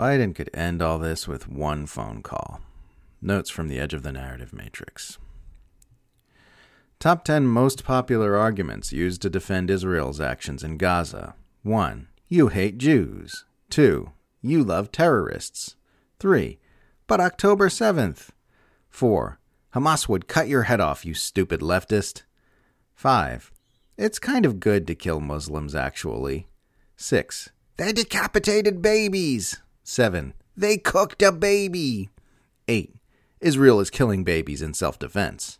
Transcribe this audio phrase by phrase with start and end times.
[0.00, 2.62] Biden could end all this with one phone call.
[3.20, 5.18] Notes from the edge of the narrative matrix.
[6.98, 11.34] Top 10 most popular arguments used to defend Israel's actions in Gaza
[11.64, 12.08] 1.
[12.30, 13.44] You hate Jews.
[13.68, 14.10] 2.
[14.40, 15.76] You love terrorists.
[16.18, 16.58] 3.
[17.06, 18.30] But October 7th.
[18.88, 19.38] 4.
[19.74, 22.22] Hamas would cut your head off, you stupid leftist.
[22.94, 23.52] 5.
[23.98, 26.46] It's kind of good to kill Muslims, actually.
[26.96, 27.50] 6.
[27.76, 29.60] They decapitated babies.
[29.82, 30.34] 7.
[30.56, 32.10] They cooked a baby.
[32.68, 32.94] 8.
[33.40, 35.58] Israel is killing babies in self defense.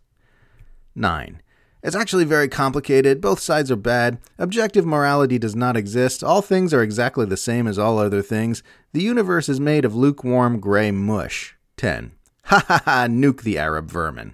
[0.95, 1.41] 9.
[1.83, 3.23] It's actually very complicated.
[3.23, 4.19] Both sides are bad.
[4.39, 6.23] Objective morality does not exist.
[6.23, 8.63] All things are exactly the same as all other things.
[8.93, 11.57] The universe is made of lukewarm gray mush.
[11.77, 12.13] 10.
[12.45, 14.33] Ha ha ha, nuke the Arab vermin.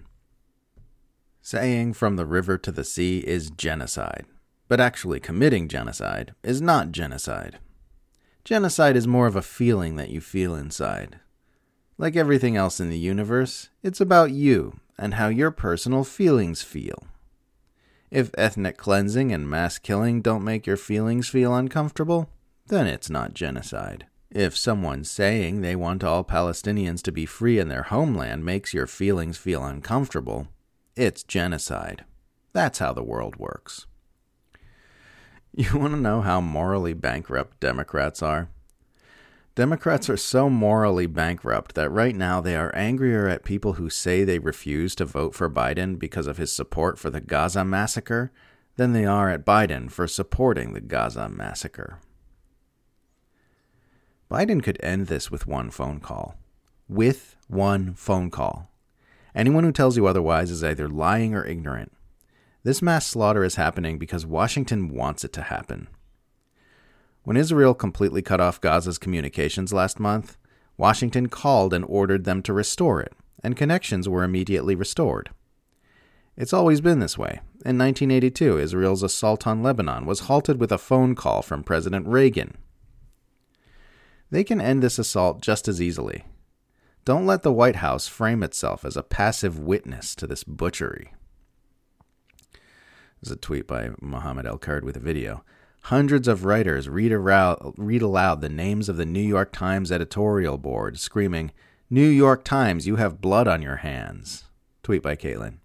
[1.43, 4.25] Saying from the river to the sea is genocide.
[4.69, 7.59] But actually committing genocide is not genocide.
[8.47, 11.19] Genocide is more of a feeling that you feel inside.
[11.99, 17.09] Like everything else in the universe, it's about you and how your personal feelings feel.
[18.09, 22.31] If ethnic cleansing and mass killing don't make your feelings feel uncomfortable,
[22.69, 24.07] then it's not genocide.
[24.31, 28.87] If someone saying they want all Palestinians to be free in their homeland makes your
[28.87, 30.47] feelings feel uncomfortable,
[30.95, 32.05] it's genocide.
[32.53, 33.87] That's how the world works.
[35.59, 38.51] You want to know how morally bankrupt Democrats are?
[39.55, 44.23] Democrats are so morally bankrupt that right now they are angrier at people who say
[44.23, 48.31] they refuse to vote for Biden because of his support for the Gaza massacre
[48.77, 52.01] than they are at Biden for supporting the Gaza massacre.
[54.31, 56.35] Biden could end this with one phone call.
[56.87, 58.71] With one phone call.
[59.35, 61.96] Anyone who tells you otherwise is either lying or ignorant.
[62.67, 65.87] This mass slaughter is happening because Washington wants it to happen.
[67.23, 70.37] When Israel completely cut off Gaza's communications last month,
[70.77, 75.31] Washington called and ordered them to restore it, and connections were immediately restored.
[76.37, 77.39] It's always been this way.
[77.65, 82.57] In 1982, Israel's assault on Lebanon was halted with a phone call from President Reagan.
[84.33, 86.25] They can end this assault just as easily.
[87.05, 91.13] Don't let the White House frame itself as a passive witness to this butchery.
[93.27, 95.43] Is a tweet by Mohammed El Kurd with a video.
[95.83, 100.59] Hundreds of writers read, around, read aloud the names of the New York Times editorial
[100.59, 101.51] board, screaming,
[101.91, 104.45] New York Times, you have blood on your hands.
[104.85, 105.59] Tweet by Caitlin.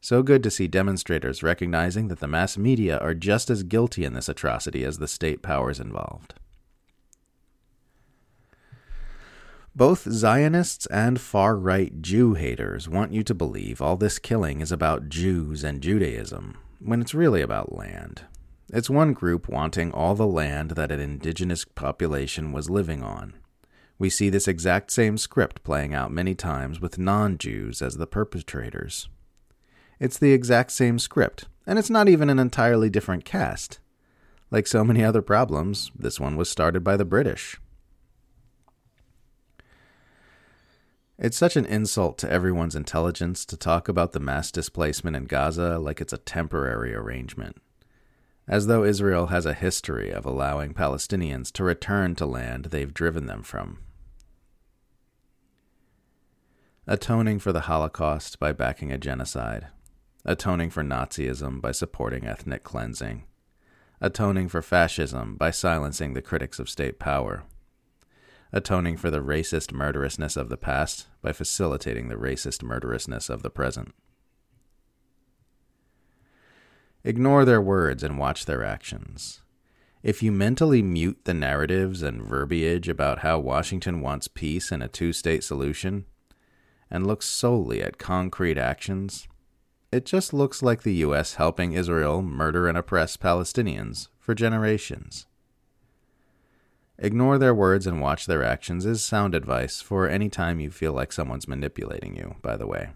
[0.00, 4.14] So good to see demonstrators recognizing that the mass media are just as guilty in
[4.14, 6.32] this atrocity as the state powers involved.
[9.74, 14.72] Both Zionists and far right Jew haters want you to believe all this killing is
[14.72, 18.22] about Jews and Judaism, when it's really about land.
[18.72, 23.34] It's one group wanting all the land that an indigenous population was living on.
[23.98, 28.06] We see this exact same script playing out many times with non Jews as the
[28.06, 29.08] perpetrators.
[29.98, 33.78] It's the exact same script, and it's not even an entirely different cast.
[34.50, 37.58] Like so many other problems, this one was started by the British.
[41.18, 45.78] It's such an insult to everyone's intelligence to talk about the mass displacement in Gaza
[45.78, 47.56] like it's a temporary arrangement.
[48.46, 53.26] As though Israel has a history of allowing Palestinians to return to land they've driven
[53.26, 53.78] them from.
[56.86, 59.68] Atoning for the Holocaust by backing a genocide,
[60.24, 63.24] atoning for Nazism by supporting ethnic cleansing,
[64.02, 67.42] atoning for fascism by silencing the critics of state power,
[68.52, 73.50] atoning for the racist murderousness of the past by facilitating the racist murderousness of the
[73.50, 73.94] present.
[77.04, 79.42] Ignore their words and watch their actions.
[80.02, 84.88] If you mentally mute the narratives and verbiage about how Washington wants peace and a
[84.88, 86.04] two state solution,
[86.90, 89.26] and look solely at concrete actions,
[89.92, 91.34] it just looks like the U.S.
[91.34, 95.26] helping Israel murder and oppress Palestinians for generations.
[96.98, 100.92] Ignore their words and watch their actions is sound advice for any time you feel
[100.92, 102.90] like someone's manipulating you, by the way.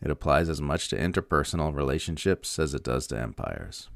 [0.00, 3.88] It applies as much to interpersonal relationships as it does to empires.